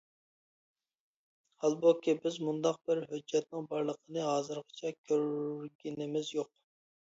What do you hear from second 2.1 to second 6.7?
بىز مۇنداق بىر ھۆججەتنىڭ بارلىقىنى ھازىرغىچە كۆرگىنىمىز يوق.